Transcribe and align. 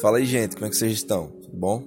Fala 0.00 0.18
aí, 0.18 0.24
gente, 0.24 0.54
como 0.54 0.66
é 0.66 0.70
que 0.70 0.76
vocês 0.76 0.92
estão? 0.92 1.28
Tudo 1.28 1.56
bom? 1.56 1.84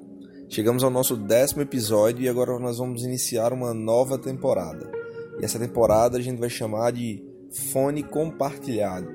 Chegamos 0.47 0.83
ao 0.83 0.91
nosso 0.91 1.17
décimo 1.17 1.63
episódio 1.63 2.23
e 2.23 2.29
agora 2.29 2.57
nós 2.59 2.77
vamos 2.77 3.03
iniciar 3.03 3.51
uma 3.51 3.73
nova 3.73 4.17
temporada. 4.17 4.91
E 5.39 5.43
essa 5.43 5.57
temporada 5.57 6.17
a 6.17 6.21
gente 6.21 6.39
vai 6.39 6.49
chamar 6.49 6.91
de 6.91 7.23
Fone 7.71 8.03
Compartilhado. 8.03 9.07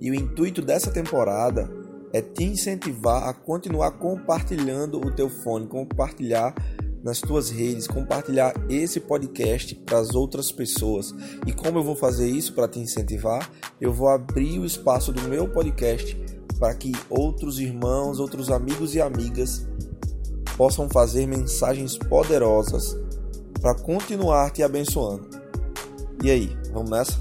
E 0.00 0.10
o 0.10 0.14
intuito 0.14 0.62
dessa 0.62 0.90
temporada 0.90 1.70
é 2.14 2.22
te 2.22 2.44
incentivar 2.44 3.28
a 3.28 3.34
continuar 3.34 3.92
compartilhando 3.92 4.98
o 4.98 5.14
teu 5.14 5.28
fone, 5.28 5.66
compartilhar 5.66 6.54
nas 7.04 7.20
tuas 7.20 7.50
redes, 7.50 7.86
compartilhar 7.86 8.54
esse 8.70 9.00
podcast 9.00 9.74
para 9.74 9.98
as 9.98 10.14
outras 10.14 10.50
pessoas. 10.50 11.14
E 11.46 11.52
como 11.52 11.78
eu 11.78 11.84
vou 11.84 11.94
fazer 11.94 12.28
isso 12.28 12.54
para 12.54 12.68
te 12.68 12.80
incentivar? 12.80 13.50
Eu 13.80 13.92
vou 13.92 14.08
abrir 14.08 14.58
o 14.58 14.64
espaço 14.64 15.12
do 15.12 15.22
meu 15.28 15.46
podcast 15.46 16.16
para 16.62 16.76
que 16.76 16.92
outros 17.10 17.58
irmãos, 17.58 18.20
outros 18.20 18.48
amigos 18.48 18.94
e 18.94 19.00
amigas 19.00 19.66
possam 20.56 20.88
fazer 20.88 21.26
mensagens 21.26 21.98
poderosas 21.98 22.96
para 23.60 23.74
continuar 23.74 24.52
te 24.52 24.62
abençoando. 24.62 25.28
E 26.22 26.30
aí, 26.30 26.56
vamos 26.72 26.88
nessa? 26.88 27.20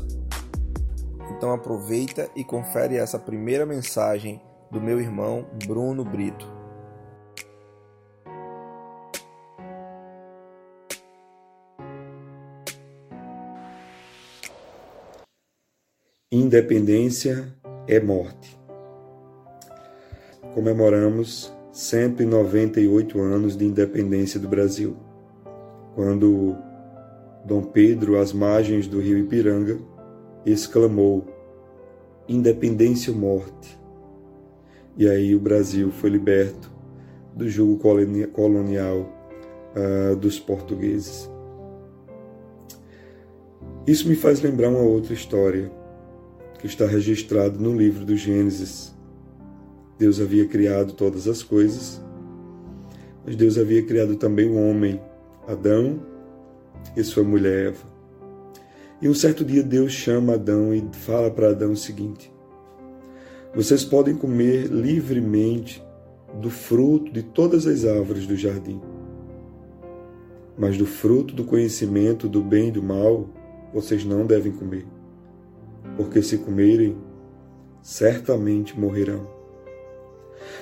Então 1.35 1.51
aproveita 1.51 2.29
e 2.35 2.43
confere 2.43 2.97
essa 2.97 3.17
primeira 3.17 3.65
mensagem 3.65 4.39
do 4.69 4.79
meu 4.79 5.01
irmão 5.01 5.47
Bruno 5.65 6.05
Brito. 6.05 6.47
Independência 16.31 17.51
é 17.87 17.99
morte 17.99 18.60
comemoramos 20.53 21.53
198 21.71 23.19
anos 23.19 23.55
de 23.55 23.65
independência 23.65 24.39
do 24.39 24.47
Brasil, 24.47 24.95
quando 25.95 26.55
Dom 27.45 27.63
Pedro, 27.63 28.19
às 28.19 28.33
margens 28.33 28.87
do 28.87 28.99
rio 28.99 29.17
Ipiranga, 29.17 29.79
exclamou: 30.45 31.25
Independência 32.27 33.11
ou 33.11 33.19
morte. 33.19 33.79
E 34.97 35.07
aí 35.07 35.33
o 35.33 35.39
Brasil 35.39 35.91
foi 35.91 36.09
liberto 36.09 36.69
do 37.33 37.47
jugo 37.47 37.79
colonial 38.33 39.09
uh, 39.75 40.15
dos 40.15 40.37
portugueses. 40.37 41.29
Isso 43.87 44.07
me 44.07 44.15
faz 44.15 44.41
lembrar 44.41 44.69
uma 44.69 44.81
outra 44.81 45.13
história 45.13 45.71
que 46.59 46.67
está 46.67 46.85
registrada 46.85 47.57
no 47.57 47.75
livro 47.75 48.05
do 48.05 48.15
Gênesis, 48.15 48.93
Deus 50.01 50.19
havia 50.19 50.47
criado 50.47 50.93
todas 50.93 51.27
as 51.27 51.43
coisas, 51.43 52.01
mas 53.23 53.35
Deus 53.35 53.55
havia 53.55 53.85
criado 53.85 54.15
também 54.15 54.49
o 54.49 54.55
homem, 54.55 54.99
Adão, 55.47 55.99
e 56.97 57.03
sua 57.03 57.23
mulher 57.23 57.67
Eva. 57.67 57.85
E 58.99 59.07
um 59.07 59.13
certo 59.13 59.45
dia 59.45 59.61
Deus 59.61 59.91
chama 59.91 60.33
Adão 60.33 60.73
e 60.73 60.83
fala 60.91 61.29
para 61.29 61.51
Adão 61.51 61.73
o 61.73 61.77
seguinte: 61.77 62.33
Vocês 63.53 63.85
podem 63.85 64.15
comer 64.15 64.69
livremente 64.71 65.85
do 66.41 66.49
fruto 66.49 67.11
de 67.11 67.21
todas 67.21 67.67
as 67.67 67.85
árvores 67.85 68.25
do 68.25 68.35
jardim, 68.35 68.81
mas 70.57 70.79
do 70.79 70.87
fruto 70.87 71.35
do 71.35 71.43
conhecimento 71.43 72.27
do 72.27 72.41
bem 72.41 72.69
e 72.69 72.71
do 72.71 72.81
mal 72.81 73.29
vocês 73.71 74.03
não 74.03 74.25
devem 74.25 74.51
comer, 74.51 74.87
porque 75.95 76.23
se 76.23 76.39
comerem, 76.39 76.97
certamente 77.83 78.79
morrerão. 78.79 79.40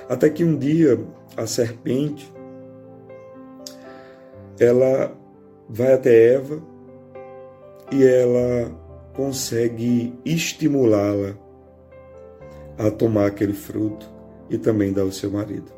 Até 0.08 0.28
que 0.30 0.44
um 0.44 0.56
dia 0.56 0.98
a 1.36 1.46
serpente 1.46 2.32
ela 4.58 5.16
vai 5.68 5.92
até 5.94 6.34
Eva 6.34 6.62
e 7.90 8.04
ela 8.04 8.70
consegue 9.14 10.14
estimulá-la 10.24 11.36
a 12.78 12.90
tomar 12.90 13.26
aquele 13.26 13.52
fruto 13.52 14.10
e 14.48 14.58
também 14.58 14.92
dar 14.92 15.02
ao 15.02 15.12
seu 15.12 15.30
marido. 15.30 15.72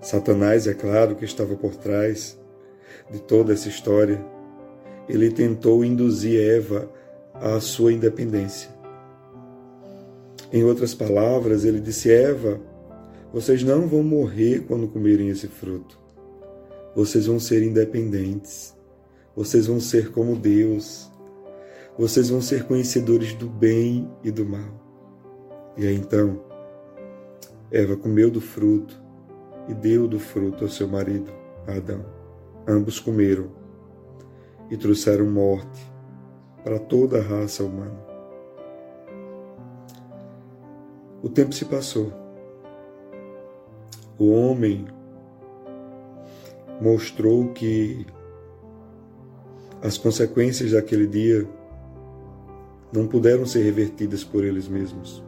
Satanás, 0.00 0.66
é 0.66 0.74
claro, 0.74 1.16
que 1.16 1.24
estava 1.24 1.56
por 1.56 1.74
trás 1.74 2.38
de 3.10 3.20
toda 3.20 3.52
essa 3.52 3.68
história, 3.68 4.22
ele 5.08 5.30
tentou 5.30 5.84
induzir 5.84 6.40
Eva 6.40 6.90
à 7.34 7.58
sua 7.60 7.92
independência. 7.92 8.70
Em 10.54 10.62
outras 10.62 10.94
palavras, 10.94 11.64
ele 11.64 11.80
disse: 11.80 12.12
Eva, 12.12 12.60
vocês 13.32 13.64
não 13.64 13.88
vão 13.88 14.04
morrer 14.04 14.60
quando 14.68 14.86
comerem 14.86 15.28
esse 15.28 15.48
fruto. 15.48 15.98
Vocês 16.94 17.26
vão 17.26 17.40
ser 17.40 17.64
independentes. 17.64 18.72
Vocês 19.34 19.66
vão 19.66 19.80
ser 19.80 20.12
como 20.12 20.36
Deus. 20.36 21.10
Vocês 21.98 22.28
vão 22.28 22.40
ser 22.40 22.68
conhecedores 22.68 23.34
do 23.34 23.48
bem 23.48 24.08
e 24.22 24.30
do 24.30 24.44
mal. 24.44 24.80
E 25.76 25.88
aí 25.88 25.96
então, 25.96 26.40
Eva 27.68 27.96
comeu 27.96 28.30
do 28.30 28.40
fruto 28.40 29.02
e 29.68 29.74
deu 29.74 30.06
do 30.06 30.20
fruto 30.20 30.62
ao 30.62 30.70
seu 30.70 30.86
marido, 30.86 31.32
Adão. 31.66 32.06
Ambos 32.64 33.00
comeram 33.00 33.50
e 34.70 34.76
trouxeram 34.76 35.26
morte 35.26 35.84
para 36.62 36.78
toda 36.78 37.18
a 37.18 37.22
raça 37.22 37.64
humana. 37.64 38.13
O 41.24 41.28
tempo 41.30 41.54
se 41.54 41.64
passou 41.64 42.12
o 44.18 44.30
homem 44.30 44.84
mostrou 46.80 47.48
que 47.48 48.06
as 49.82 49.98
consequências 49.98 50.72
daquele 50.72 51.06
dia 51.06 51.48
não 52.92 53.06
puderam 53.06 53.44
ser 53.44 53.62
revertidas 53.62 54.22
por 54.22 54.44
eles 54.44 54.68
mesmos. 54.68 55.22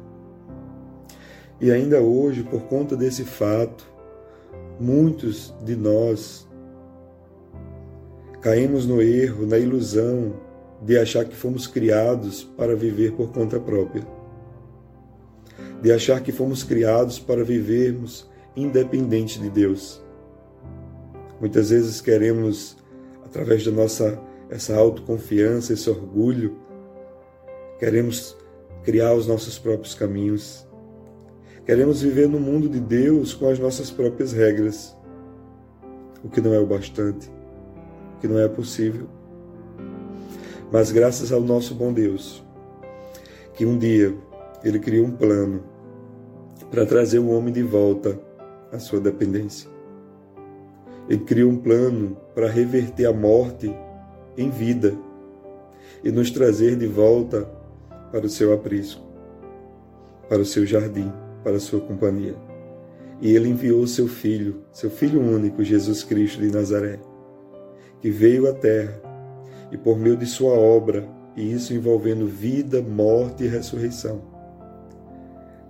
E 1.61 1.73
ainda 1.73 2.01
hoje, 2.01 2.43
por 2.43 2.65
conta 2.65 2.95
desse 2.95 3.25
fato, 3.25 3.91
muitos 4.79 5.53
de 5.65 5.75
nós 5.75 6.47
caímos 8.41 8.87
no 8.87 9.01
erro, 9.01 9.47
na 9.47 9.59
ilusão 9.59 10.35
de 10.83 10.99
achar 10.99 11.25
que 11.25 11.35
fomos 11.35 11.67
criados 11.67 12.45
para 12.45 12.77
viver 12.77 13.13
por 13.13 13.33
conta 13.33 13.59
própria, 13.59 14.07
de 15.83 15.93
achar 15.93 16.23
que 16.23 16.33
fomos 16.33 16.63
criados 16.63 17.19
para 17.19 17.45
vivermos 17.45 18.29
independente 18.57 19.39
de 19.39 19.51
Deus. 19.51 20.03
Muitas 21.41 21.71
vezes 21.71 22.01
queremos, 22.01 22.77
através 23.25 23.65
da 23.65 23.71
nossa 23.71 24.19
essa 24.49 24.77
autoconfiança, 24.77 25.73
esse 25.73 25.91
orgulho, 25.91 26.57
queremos 27.79 28.37
criar 28.85 29.15
os 29.15 29.27
nossos 29.27 29.59
próprios 29.59 29.95
caminhos. 29.95 30.67
Queremos 31.65 32.01
viver 32.01 32.29
no 32.29 32.39
mundo 32.39 32.69
de 32.69 32.79
Deus 32.79 33.35
com 33.35 33.49
as 33.49 33.59
nossas 33.59 33.91
próprias 33.91 34.33
regras, 34.33 34.97
o 36.23 36.29
que 36.29 36.41
não 36.41 36.55
é 36.55 36.61
o 36.61 36.67
bastante, 36.67 37.29
o 38.17 38.21
que 38.21 38.29
não 38.29 38.39
é 38.39 38.49
possível. 38.49 39.09
Mas 40.71 40.93
graças 40.93 41.33
ao 41.33 41.41
nosso 41.41 41.75
bom 41.75 41.93
Deus, 41.93 42.43
que 43.55 43.67
um 43.67 43.77
dia 43.77 44.15
ele 44.65 44.79
criou 44.79 45.07
um 45.07 45.11
plano 45.11 45.63
para 46.71 46.87
trazer 46.87 47.19
o 47.19 47.29
homem 47.29 47.53
de 47.53 47.63
volta 47.63 48.19
a 48.73 48.79
sua 48.79 49.01
dependência. 49.01 49.69
Ele 51.09 51.25
criou 51.25 51.51
um 51.51 51.57
plano 51.57 52.17
para 52.35 52.49
reverter 52.49 53.07
a 53.07 53.13
morte 53.13 53.73
em 54.37 54.51
vida 54.51 54.95
e 56.03 56.11
nos 56.11 56.31
trazer 56.31 56.77
de 56.77 56.87
volta 56.87 57.49
para 58.11 58.27
o 58.27 58.29
seu 58.29 58.53
aprisco, 58.53 59.03
para 60.29 60.43
o 60.43 60.45
seu 60.45 60.67
jardim, 60.67 61.13
para 61.43 61.57
a 61.57 61.61
sua 61.61 61.81
companhia. 61.81 62.35
E 63.21 63.35
ele 63.35 63.49
enviou 63.49 63.81
o 63.81 63.87
seu 63.87 64.07
filho, 64.07 64.63
seu 64.73 64.91
filho 64.91 65.21
único, 65.21 65.65
Jesus 65.65 66.03
Cristo 66.03 66.41
de 66.41 66.51
Nazaré, 66.51 66.99
que 68.01 68.11
veio 68.11 68.49
à 68.49 68.53
terra 68.53 69.01
e 69.73 69.77
por 69.77 69.99
meio 69.99 70.17
de 70.17 70.27
sua 70.27 70.53
obra, 70.53 71.09
e 71.35 71.53
isso 71.53 71.73
envolvendo 71.73 72.27
vida, 72.27 72.83
morte 72.83 73.45
e 73.45 73.49
ressurreição, 73.49 74.23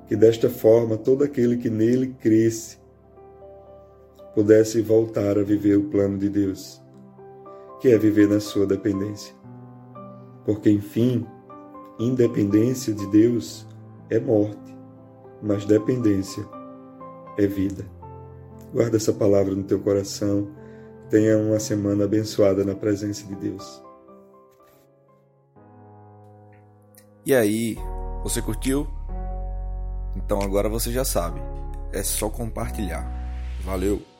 que 0.07 0.17
desta 0.17 0.49
forma 0.49 0.97
todo 0.97 1.25
aquele 1.25 1.57
que 1.57 1.69
nele 1.69 2.15
cresce 2.21 2.79
pudesse 4.35 4.81
voltar 4.81 5.39
a 5.39 5.43
viver 5.43 5.77
o 5.77 5.85
plano 5.85 6.19
de 6.19 6.29
Deus, 6.29 6.83
que 7.81 7.89
é 7.89 7.99
viver 7.99 8.29
na 8.29 8.39
sua 8.39 8.67
dependência. 8.67 9.35
Porque, 10.45 10.71
enfim, 10.71 11.27
independência 11.99 12.93
de 12.93 13.07
Deus 13.07 13.67
é 14.11 14.21
morte, 14.21 14.77
mas 15.43 15.65
dependência 15.65 16.47
é 17.39 17.47
vida. 17.47 17.85
Guarda 18.73 18.97
essa 18.97 19.13
palavra 19.13 19.55
no 19.55 19.65
teu 19.65 19.81
coração. 19.81 20.49
Tenha 21.09 21.39
uma 21.39 21.59
semana 21.59 22.05
abençoada 22.05 22.65
na 22.65 22.75
presença 22.75 23.27
de 23.27 23.35
Deus. 23.37 23.83
E 27.25 27.35
aí, 27.35 27.77
você 28.23 28.43
curtiu? 28.43 28.87
Então 30.27 30.43
agora 30.43 30.69
você 30.69 30.91
já 30.91 31.05
sabe, 31.05 31.41
é 31.93 32.03
só 32.03 32.29
compartilhar. 32.29 33.09
Valeu! 33.63 34.16